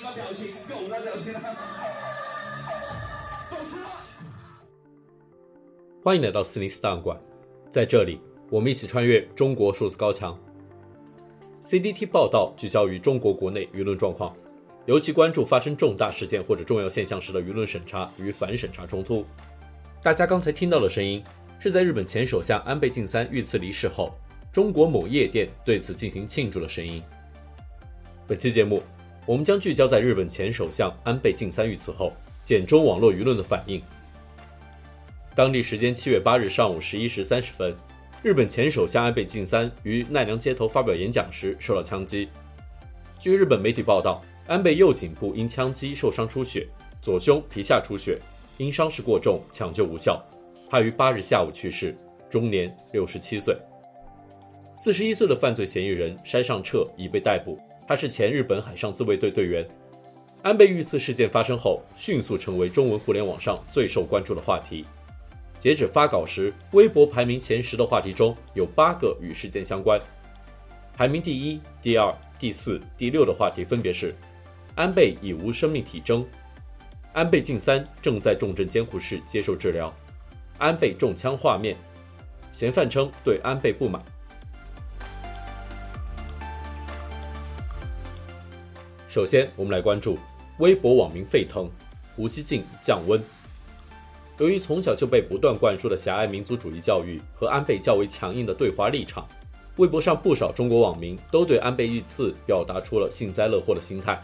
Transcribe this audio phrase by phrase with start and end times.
[0.00, 1.40] 这个表情，狗的表情了。
[6.04, 7.20] 欢迎来到四零四档案馆，
[7.68, 10.38] 在这里，我们一起穿越中国数字高墙。
[11.64, 14.36] CDT 报道聚焦于中国国内舆论状况，
[14.86, 19.26] 尤其关注发生重大事件或者重要现象时的舆论审查与反审查冲突。
[20.00, 21.24] 大家刚才听到的声音，
[21.58, 24.14] 是在日本前首相安倍晋三遇刺离世后，
[24.52, 27.02] 中国某夜店对此进行庆祝的声音。
[28.28, 28.80] 本期节目，
[29.28, 32.14] 我们将聚焦在日本前首相安倍晋三遇刺后，
[32.46, 33.82] 简中网络舆论的反应。
[35.34, 37.76] 当地时间七月八日上午十一时三十分，
[38.22, 42.30] 日本前首相安倍晋三于奈良街头发表演讲时受到枪击。
[43.18, 46.66] 据日本媒体报道，安倍右颈部因枪击受伤出血，
[47.02, 48.18] 左胸皮下出血，
[48.56, 50.18] 因伤势过重抢救无效，
[50.70, 51.94] 他于八日下午去世，
[52.30, 53.54] 终年六十七岁。
[54.74, 57.58] 四十一岁的犯罪嫌疑人山上彻已被逮捕。
[57.88, 59.66] 他是前日本海上自卫队队员。
[60.42, 64.84] 安倍遇刺事件发生后，迅速成为中文互联网上最受关注的话题。
[65.58, 69.98] 截止发稿时，微博排名前十的话题中有八个与事件相关。
[70.94, 74.14] 排名第一、第二、第四、第六的话题分别是：
[74.74, 76.22] 安倍已无生命体征；
[77.14, 79.90] 安倍晋三正在重症监护室接受治疗；
[80.58, 81.74] 安倍中枪画面；
[82.52, 84.04] 嫌犯称对安倍不满。
[89.08, 90.18] 首先，我们来关注
[90.58, 91.66] 微博网民沸腾，
[92.14, 93.18] 胡锡进降温。
[94.36, 99.26] 由于从小就被不断灌输的狭隘民族主义教育和安倍较为强硬的对华立场，
[99.78, 104.20] 微博上不少中国网民都对安倍遇刺表达出了幸灾乐祸的心态。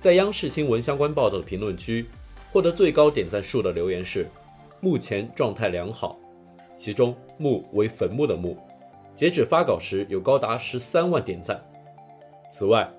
[0.00, 2.06] 在央视新闻相关报道的评论区，
[2.52, 4.28] 获得最高点赞数的留言是
[4.82, 6.18] “目前状态良好”，
[6.76, 8.58] 其中“墓”为坟墓的“墓”，
[9.14, 11.64] 截止发稿时有高达十三万点赞。
[12.50, 12.92] 此外，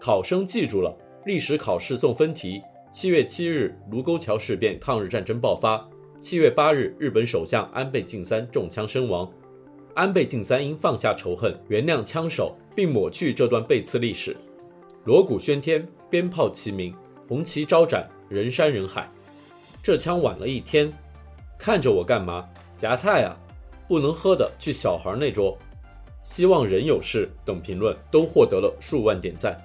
[0.00, 0.96] 考生记住了
[1.26, 5.78] 历史考试送分题：七月七日卢沟桥事变，抗日战争爆发；
[6.20, 9.28] 七月八日日本首相安倍晋三中枪身亡。
[9.94, 14.36] 安倍晋三应放下仇恨，原谅枪手，并抹去这段背刺历史。
[15.04, 16.94] 锣鼓喧天，鞭炮齐鸣，
[17.28, 19.10] 红旗招展，人山人海。
[19.82, 20.92] 这枪晚了一天，
[21.58, 22.48] 看着我干嘛？
[22.76, 23.36] 夹菜啊！
[23.88, 25.58] 不能喝的去小孩那桌。
[26.22, 29.58] 希望人有事等评论都获得了数万点赞。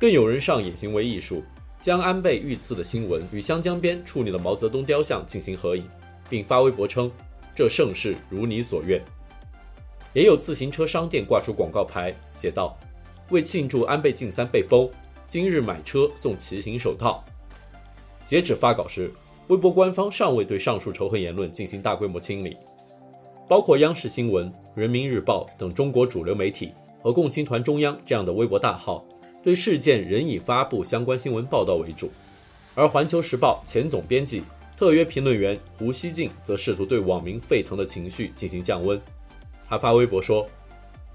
[0.00, 1.42] 更有人上演行为艺术，
[1.80, 5.84] 将安倍遇刺的新闻与湘江边矗立的毛泽东雕像进行合影，
[6.30, 7.10] 并发微博称
[7.52, 9.02] ：“这盛世如你所愿。”
[10.14, 12.78] 也有自行车商店挂出广告牌，写道
[13.30, 14.88] ：“为庆祝安倍晋三被崩，
[15.26, 17.24] 今日买车送骑行手套。”
[18.24, 19.12] 截止发稿时，
[19.48, 22.56] 微博官方尚未对上述仇恨言论进行大规模清理，
[23.48, 26.72] 包括央视新闻、人民日报等中国主流媒体
[27.02, 29.04] 和共青团中央这样的微博大号。
[29.48, 32.10] 对事件仍以发布相关新闻报道为主，
[32.74, 34.42] 而《环球时报》前总编辑、
[34.76, 39.00] 特约评论员胡锡进则试图对网民沸腾的情绪进行降温。
[39.66, 40.46] 他发微博说：“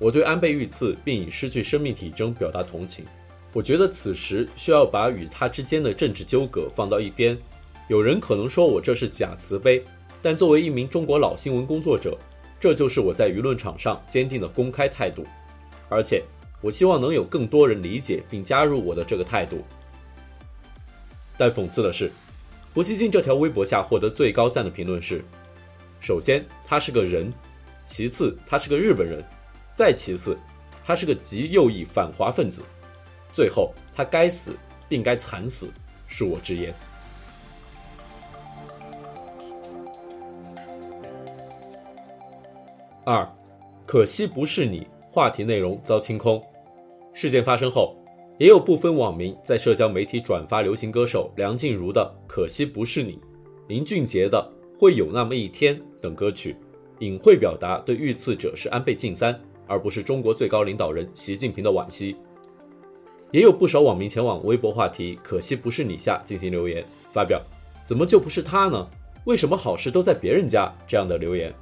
[0.00, 3.04] 我对安倍遇刺并已失去生命体征表达同情。
[3.52, 7.36] 我觉得此时需要把与他之间的政治纠葛放到一边。
[7.86, 9.84] 有人可能说我这是假慈悲，
[10.22, 12.16] 但作为一名中国老新闻工作者，
[12.58, 15.22] 这就是我在舆论场上坚定的公开态度，
[15.90, 16.22] 而且。”
[16.62, 19.62] 我希望能有更多人理解并加入我的这个态度。
[21.36, 22.10] 但讽刺的是，
[22.72, 25.22] 胡锡进这条微博下获得最高赞的评论是：
[26.00, 27.30] 首先，他是个人；
[27.84, 29.20] 其次，他是个日本人；
[29.74, 30.38] 再其次，
[30.84, 32.62] 他是个极右翼反华分子；
[33.32, 34.56] 最后，他该死
[34.88, 35.68] 并该惨死，
[36.08, 36.72] 恕我直言。
[43.04, 43.28] 二，
[43.84, 46.40] 可惜不是你，话题内容遭清空。
[47.14, 47.96] 事件发生后，
[48.38, 53.12] 也有部分网民在社交媒体转发流行歌手梁静茹的《可惜不是你》，
[53.68, 54.38] 林俊杰的
[54.80, 56.56] 《会有那么一天》等歌曲，
[57.00, 62.16] 隐晦表达对遇刺者是安倍晋三，而不是中国最高领导人习近平的惋惜。
[63.30, 67.40] 也有不少网民前往微博话题“可惜不是你”下进行留言，发表
[67.84, 68.86] “怎么就不是他呢？
[69.24, 71.52] 为什么好事都在别人家？”这样的留言。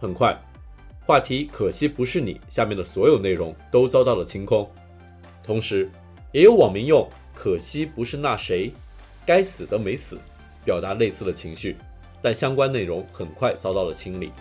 [0.00, 0.38] 很快。
[1.06, 4.68] 话题可惜不是你，下面的所有内容都遭到了清空，
[5.40, 5.88] 同时，
[6.32, 8.72] 也有网民用“可惜不是那谁，
[9.24, 10.18] 该死的没死”
[10.66, 11.76] 表达类似的情绪，
[12.20, 14.32] 但相关内容很快遭到了清理。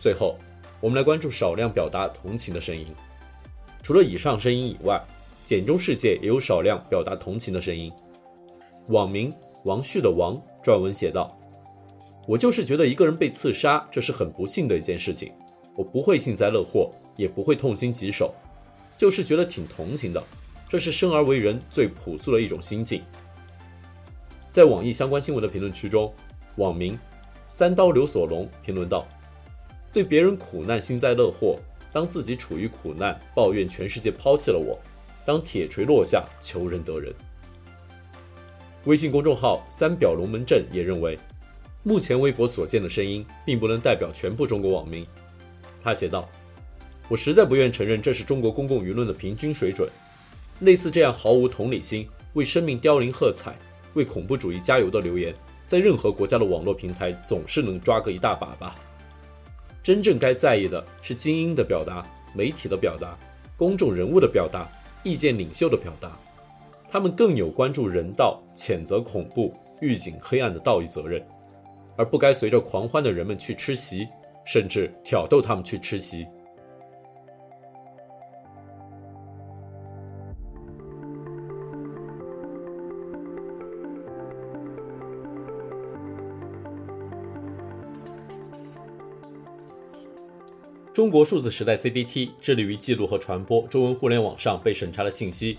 [0.00, 0.36] 最后，
[0.80, 2.88] 我们来关注少量表达同情的声音。
[3.84, 5.00] 除了以上声音以外，
[5.44, 7.92] 简中世界也有少量表达同情的声音。
[8.88, 9.32] 网民
[9.66, 11.36] 王旭的王撰文写道。
[12.24, 15.32] 我就是觉得一个人被刺杀，这是很不幸的一件事情。
[15.74, 18.32] 我不会幸灾乐祸，也不会痛心疾首，
[18.96, 20.22] 就是觉得挺同情的。
[20.68, 23.02] 这是生而为人最朴素的一种心境。
[24.52, 26.14] 在网易相关新闻的评论区中，
[26.58, 26.96] 网民
[27.48, 29.04] 三刀刘所龙评论道
[29.92, 31.58] ：“对别人苦难幸灾乐祸，
[31.92, 34.78] 当自己处于苦难，抱怨全世界抛弃了我，
[35.24, 37.12] 当铁锤落下，求人得人。”
[38.86, 41.18] 微信公众号三表龙门阵也认为，
[41.82, 45.04] 目前微博所见的声音并不能代表全部中国网民。
[45.82, 46.28] 他写道
[47.08, 49.90] ：“我实在不愿承认这是中国公共舆论的平均水准。
[50.60, 53.56] 类似这样毫无同理心、为生命凋零喝彩、
[53.94, 55.34] 为恐怖主义加油的留言，
[55.66, 58.76] 在任何国家的网络平台总是能抓个一大把吧。
[59.82, 63.18] 真正该在意的是精英的表达、媒体的表达、
[63.56, 64.64] 公众人物的表达、
[65.02, 66.16] 意见领袖的表达，
[66.88, 71.22] 他们更有关注人道、谴责恐怖、预警黑暗的道义责任，
[71.96, 74.06] 而不该随着狂欢的人们去吃席。”
[74.46, 76.24] 甚至挑逗他们去吃席。
[90.94, 95.58] 中国数字时代 CDT 致力于记录和传播中文互联网上被审查的信息，